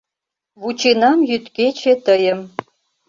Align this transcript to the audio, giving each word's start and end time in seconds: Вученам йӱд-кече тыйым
Вученам 0.61 1.17
йӱд-кече 1.29 1.93
тыйым 2.05 2.39